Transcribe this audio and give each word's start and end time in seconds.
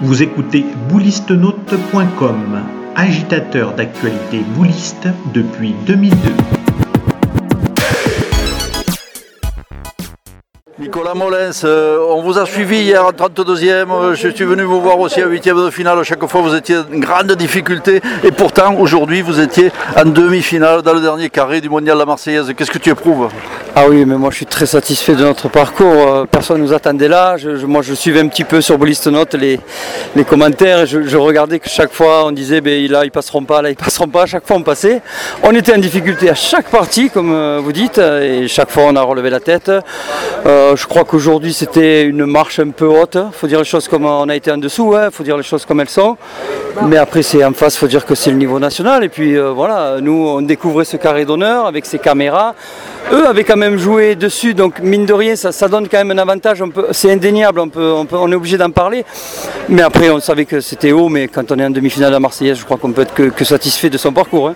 Vous 0.00 0.22
écoutez 0.22 0.64
boulistenote.com, 0.88 2.60
agitateur 2.96 3.74
d'actualité 3.74 4.40
bouliste 4.56 5.06
depuis 5.32 5.72
2002. 5.86 6.16
Nicolas 10.84 11.14
Molins, 11.14 11.64
euh, 11.64 11.96
on 12.10 12.20
vous 12.20 12.36
a 12.36 12.44
suivi 12.44 12.82
hier 12.82 13.02
en 13.02 13.10
32e, 13.10 13.90
euh, 13.90 14.14
je 14.14 14.28
suis 14.28 14.44
venu 14.44 14.64
vous 14.64 14.82
voir 14.82 14.98
aussi 15.00 15.22
à 15.22 15.26
8e 15.26 15.64
de 15.64 15.70
finale, 15.70 16.04
chaque 16.04 16.22
fois 16.26 16.42
vous 16.42 16.54
étiez 16.54 16.76
en 16.76 16.98
grande 16.98 17.32
difficulté. 17.32 18.02
Et 18.22 18.30
pourtant 18.30 18.74
aujourd'hui 18.74 19.22
vous 19.22 19.40
étiez 19.40 19.72
en 19.96 20.04
demi-finale 20.04 20.82
dans 20.82 20.92
le 20.92 21.00
dernier 21.00 21.30
carré 21.30 21.62
du 21.62 21.70
mondial 21.70 21.96
La 21.96 22.04
Marseillaise. 22.04 22.52
Qu'est-ce 22.54 22.70
que 22.70 22.76
tu 22.76 22.90
éprouves? 22.90 23.30
Ah 23.74 23.84
oui, 23.88 24.04
mais 24.04 24.16
moi 24.16 24.28
je 24.30 24.36
suis 24.36 24.46
très 24.46 24.66
satisfait 24.66 25.14
de 25.14 25.24
notre 25.24 25.48
parcours, 25.48 25.86
euh, 25.86 26.24
personne 26.30 26.58
ne 26.58 26.66
nous 26.66 26.74
attendait 26.74 27.08
là, 27.08 27.36
moi 27.66 27.80
je 27.80 27.94
suivais 27.94 28.20
un 28.20 28.28
petit 28.28 28.44
peu 28.44 28.60
sur 28.60 28.76
Boliste 28.76 29.06
Note 29.06 29.34
les, 29.34 29.58
commentaires 30.28 30.84
je, 30.84 31.16
regardais 31.16 31.60
que 31.60 31.68
chaque 31.70 31.94
fois 31.94 32.26
on 32.26 32.30
disait 32.30 32.60
ben, 32.60 32.86
là 32.90 33.06
ils 33.06 33.10
passeront 33.10 33.44
pas, 33.44 33.62
là 33.62 33.70
ils 33.70 33.76
passeront 33.76 34.08
pas, 34.08 34.24
à 34.24 34.26
chaque 34.26 34.46
fois 34.46 34.58
on 34.58 34.62
passait. 34.62 35.00
On 35.42 35.54
était 35.54 35.74
en 35.74 35.78
difficulté 35.78 36.28
à 36.28 36.34
chaque 36.34 36.68
partie 36.68 37.08
comme 37.08 37.58
vous 37.58 37.72
dites. 37.72 37.96
Et 37.98 38.48
chaque 38.48 38.70
fois 38.70 38.84
on 38.88 38.96
a 38.96 39.02
relevé 39.02 39.30
la 39.30 39.40
tête. 39.40 39.70
Je 40.76 40.86
crois 40.86 41.04
qu'aujourd'hui 41.04 41.52
c'était 41.52 42.02
une 42.04 42.26
marche 42.26 42.58
un 42.58 42.70
peu 42.70 42.86
haute. 42.86 43.16
Il 43.16 43.32
faut 43.32 43.46
dire 43.46 43.58
les 43.58 43.64
choses 43.64 43.88
comme 43.88 44.04
on 44.04 44.28
a 44.28 44.36
été 44.36 44.50
en 44.50 44.56
dessous, 44.56 44.92
il 44.92 44.98
hein. 44.98 45.08
faut 45.12 45.22
dire 45.22 45.36
les 45.36 45.42
choses 45.42 45.64
comme 45.64 45.80
elles 45.80 45.88
sont. 45.88 46.16
Mais 46.86 46.96
après 46.96 47.22
c'est 47.22 47.44
en 47.44 47.52
face, 47.52 47.74
il 47.74 47.78
faut 47.78 47.86
dire 47.86 48.04
que 48.04 48.14
c'est 48.14 48.30
le 48.30 48.36
niveau 48.36 48.58
national. 48.58 49.04
Et 49.04 49.08
puis 49.08 49.36
euh, 49.36 49.50
voilà, 49.50 49.96
nous 50.00 50.26
on 50.26 50.42
découvrait 50.42 50.84
ce 50.84 50.96
carré 50.96 51.24
d'honneur 51.24 51.66
avec 51.66 51.86
ses 51.86 51.98
caméras. 51.98 52.54
Eux 53.12 53.26
avaient 53.26 53.44
quand 53.44 53.56
même 53.56 53.76
joué 53.76 54.14
dessus, 54.14 54.54
donc 54.54 54.80
mine 54.80 55.04
de 55.04 55.12
rien, 55.12 55.36
ça, 55.36 55.68
donne 55.68 55.88
quand 55.88 55.98
même 55.98 56.10
un 56.12 56.18
avantage. 56.18 56.62
C'est 56.92 57.12
indéniable, 57.12 57.60
on, 57.60 58.06
est 58.32 58.34
obligé 58.34 58.56
d'en 58.56 58.70
parler. 58.70 59.04
Mais 59.68 59.82
après 59.82 60.10
on 60.10 60.20
savait 60.20 60.46
que 60.46 60.60
c'était 60.60 60.92
haut, 60.92 61.08
mais 61.08 61.28
quand 61.28 61.52
on 61.52 61.58
est 61.58 61.64
en 61.64 61.70
demi-finale 61.70 62.14
à 62.14 62.20
Marseillaise, 62.20 62.58
je 62.58 62.64
crois 62.64 62.78
qu'on 62.78 62.92
peut 62.92 63.02
être 63.02 63.14
que, 63.14 63.44
satisfait 63.44 63.90
de 63.90 63.98
son 63.98 64.12
parcours. 64.12 64.48
Hein. 64.48 64.54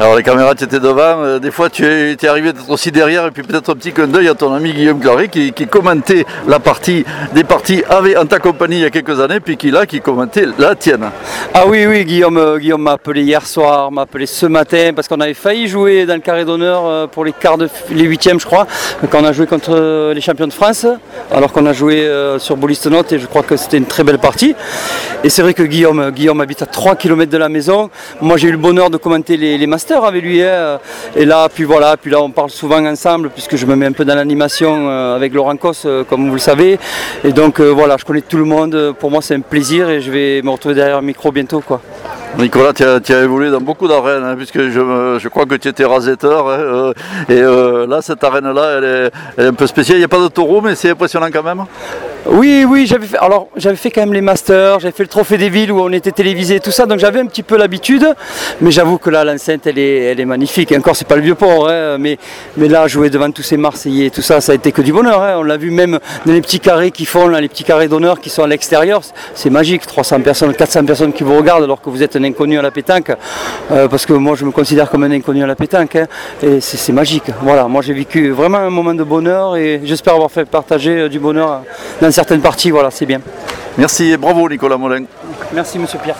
Alors 0.00 0.14
les 0.14 0.22
caméras 0.22 0.54
tu 0.54 0.62
étais 0.62 0.78
devant, 0.78 1.24
euh, 1.24 1.40
des 1.40 1.50
fois 1.50 1.70
tu 1.70 1.84
es, 1.84 2.24
arrivé 2.28 2.52
d'être 2.52 2.70
aussi 2.70 2.92
derrière 2.92 3.26
et 3.26 3.32
puis 3.32 3.42
peut-être 3.42 3.70
un 3.70 3.74
petit 3.74 3.90
clin 3.90 4.06
d'œil 4.06 4.28
à 4.28 4.34
ton 4.34 4.54
ami 4.54 4.72
Guillaume 4.72 5.00
Clary 5.00 5.28
qui, 5.28 5.52
commentait 5.66 6.24
la 6.46 6.60
partie 6.60 7.04
des 7.34 7.42
parties 7.42 7.82
avec, 7.90 8.16
en 8.16 8.24
ta 8.24 8.38
compagnie 8.38 8.76
il 8.76 8.82
y 8.82 8.84
a 8.84 8.90
quelques 8.90 9.18
années 9.18 9.40
puis 9.40 9.56
qui 9.56 9.72
là 9.72 9.86
qui 9.86 10.00
commentait 10.00 10.46
la 10.56 10.76
tienne. 10.76 11.10
Ah 11.52 11.64
oui 11.66 11.84
oui 11.86 12.04
Guillaume, 12.04 12.38
euh, 12.38 12.58
Guillaume 12.58 12.82
m'a 12.82 12.92
appelé 12.92 13.22
hier 13.22 13.44
soir, 13.44 13.90
m'a 13.90 14.02
appelé 14.02 14.26
ce 14.26 14.46
matin 14.46 14.92
parce 14.94 15.08
qu'on 15.08 15.20
avait 15.20 15.34
failli 15.34 15.66
jouer 15.66 16.06
dans 16.06 16.14
le 16.14 16.20
carré 16.20 16.44
d'honneur 16.44 16.86
euh, 16.86 17.06
pour 17.08 17.24
les 17.24 17.32
quarts 17.32 17.58
de 17.58 17.68
les 17.90 18.04
huitièmes 18.04 18.38
je 18.38 18.46
crois, 18.46 18.68
quand 19.10 19.20
on 19.20 19.24
a 19.24 19.32
joué 19.32 19.48
contre 19.48 20.12
les 20.14 20.20
champions 20.20 20.46
de 20.46 20.52
France, 20.52 20.86
alors 21.32 21.50
qu'on 21.50 21.66
a 21.66 21.72
joué 21.72 22.08
sur 22.38 22.56
Boliste 22.56 22.86
Note 22.86 23.12
et 23.12 23.18
je 23.18 23.26
crois 23.26 23.42
que 23.42 23.56
c'était 23.56 23.78
une 23.78 23.86
très 23.86 24.04
belle 24.04 24.18
partie. 24.18 24.54
Et 25.24 25.28
c'est 25.28 25.42
vrai 25.42 25.54
que 25.54 25.64
Guillaume, 25.64 26.12
Guillaume 26.12 26.40
habite 26.40 26.62
à 26.62 26.66
3 26.66 26.94
km 26.94 27.32
de 27.32 27.38
la 27.38 27.48
maison. 27.48 27.90
Moi 28.20 28.36
j'ai 28.36 28.46
eu 28.46 28.52
le 28.52 28.58
bonheur 28.58 28.90
de 28.90 28.96
commenter 28.96 29.36
les 29.36 29.66
masters 29.66 29.87
avec 29.96 30.22
lui. 30.22 30.42
Hein. 30.42 30.78
Et 31.16 31.24
là, 31.24 31.48
puis 31.52 31.64
voilà, 31.64 31.96
puis 31.96 32.10
là 32.10 32.20
on 32.20 32.30
parle 32.30 32.50
souvent 32.50 32.84
ensemble 32.84 33.30
puisque 33.30 33.56
je 33.56 33.66
me 33.66 33.74
mets 33.76 33.86
un 33.86 33.92
peu 33.92 34.04
dans 34.04 34.14
l'animation 34.14 34.88
euh, 34.88 35.16
avec 35.16 35.32
Laurent 35.32 35.56
Cos, 35.56 35.72
euh, 35.84 36.04
comme 36.04 36.28
vous 36.28 36.34
le 36.34 36.40
savez. 36.40 36.78
Et 37.24 37.32
donc 37.32 37.60
euh, 37.60 37.68
voilà, 37.68 37.96
je 37.96 38.04
connais 38.04 38.20
tout 38.20 38.36
le 38.36 38.44
monde. 38.44 38.94
Pour 38.98 39.10
moi, 39.10 39.22
c'est 39.22 39.34
un 39.34 39.40
plaisir 39.40 39.88
et 39.88 40.00
je 40.00 40.10
vais 40.10 40.42
me 40.42 40.50
retrouver 40.50 40.74
derrière 40.74 41.00
le 41.00 41.06
micro 41.06 41.32
bientôt, 41.32 41.60
quoi. 41.60 41.80
Nicolas, 42.38 42.72
tu 42.72 42.84
as, 42.84 43.22
évolué 43.22 43.50
dans 43.50 43.60
beaucoup 43.60 43.88
d'arènes, 43.88 44.22
hein, 44.22 44.36
puisque 44.36 44.60
je, 44.68 45.28
crois 45.28 45.46
que 45.46 45.54
tu 45.54 45.68
étais 45.68 45.84
rasetteur. 45.84 46.48
Hein, 46.48 46.92
et 47.28 47.40
là, 47.40 48.00
cette 48.02 48.22
arène-là, 48.22 48.78
elle, 48.78 49.10
elle 49.38 49.44
est, 49.44 49.48
un 49.48 49.54
peu 49.54 49.66
spéciale. 49.66 49.96
Il 49.96 50.00
n'y 50.00 50.04
a 50.04 50.08
pas 50.08 50.20
de 50.20 50.28
taureau, 50.28 50.60
mais 50.60 50.74
c'est 50.74 50.90
impressionnant 50.90 51.28
quand 51.32 51.42
même. 51.42 51.64
Oui, 52.30 52.66
oui, 52.68 52.86
j'avais 52.86 53.06
fait, 53.06 53.16
alors 53.16 53.48
j'avais 53.56 53.76
fait 53.76 53.90
quand 53.90 54.02
même 54.02 54.12
les 54.12 54.20
masters, 54.20 54.80
j'avais 54.80 54.92
fait 54.92 55.02
le 55.02 55.08
trophée 55.08 55.38
des 55.38 55.48
villes 55.48 55.72
où 55.72 55.80
on 55.80 55.90
était 55.92 56.12
télévisé, 56.12 56.60
tout 56.60 56.70
ça, 56.70 56.84
donc 56.84 56.98
j'avais 56.98 57.20
un 57.20 57.26
petit 57.26 57.42
peu 57.42 57.56
l'habitude, 57.56 58.06
mais 58.60 58.70
j'avoue 58.70 58.98
que 58.98 59.08
là 59.08 59.24
l'enceinte 59.24 59.66
elle 59.66 59.78
est, 59.78 60.24
magnifique. 60.26 60.70
Et 60.72 60.76
encore 60.76 60.94
c'est 60.94 61.08
pas 61.08 61.16
le 61.16 61.22
vieux 61.22 61.34
port, 61.34 61.70
hein, 61.70 61.96
mais, 61.98 62.18
là 62.58 62.86
jouer 62.86 63.08
devant 63.08 63.30
tous 63.30 63.42
ces 63.42 63.56
Marseillais, 63.56 64.10
tout 64.10 64.20
ça, 64.20 64.42
ça 64.42 64.52
a 64.52 64.54
été 64.56 64.72
que 64.72 64.82
du 64.82 64.92
bonheur. 64.92 65.22
Hein. 65.22 65.36
On 65.38 65.42
l'a 65.42 65.56
vu 65.56 65.70
même 65.70 65.98
dans 66.26 66.32
les 66.32 66.42
petits 66.42 66.60
carrés 66.60 66.90
qui 66.90 67.06
font, 67.06 67.28
les 67.28 67.48
petits 67.48 67.64
carrés 67.64 67.88
d'honneur 67.88 68.20
qui 68.20 68.28
sont 68.28 68.42
à 68.42 68.46
l'extérieur, 68.46 69.00
c'est 69.34 69.50
magique. 69.50 69.86
300 69.86 70.20
personnes, 70.20 70.52
400 70.52 70.84
personnes 70.84 71.12
qui 71.14 71.24
vous 71.24 71.36
regardent 71.36 71.64
alors 71.64 71.80
que 71.80 71.88
vous 71.88 72.02
êtes 72.02 72.14
un 72.16 72.24
inconnu 72.24 72.58
à 72.58 72.62
la 72.62 72.70
pétanque, 72.70 73.10
euh, 73.70 73.88
parce 73.88 74.04
que 74.04 74.12
moi 74.12 74.36
je 74.36 74.44
me 74.44 74.50
considère 74.50 74.90
comme 74.90 75.04
un 75.04 75.10
inconnu 75.12 75.42
à 75.42 75.46
la 75.46 75.56
pétanque, 75.56 75.96
hein, 75.96 76.06
et 76.42 76.60
c'est 76.60 76.92
magique. 76.92 77.30
Voilà, 77.40 77.68
moi 77.68 77.80
j'ai 77.80 77.94
vécu 77.94 78.30
vraiment 78.32 78.58
un 78.58 78.70
moment 78.70 78.92
de 78.92 79.04
bonheur 79.04 79.56
et 79.56 79.80
j'espère 79.84 80.12
avoir 80.12 80.30
fait 80.30 80.44
partager 80.44 80.98
euh, 80.98 81.08
du 81.08 81.18
bonheur 81.18 81.62
dans 82.02 82.17
certaines 82.18 82.40
parties, 82.40 82.72
voilà, 82.72 82.90
c'est 82.90 83.06
bien. 83.06 83.20
Merci 83.76 84.10
et 84.10 84.16
bravo 84.16 84.48
Nicolas 84.48 84.76
Molin. 84.76 85.04
Merci 85.52 85.78
Monsieur 85.78 86.00
Pierre. 86.00 86.16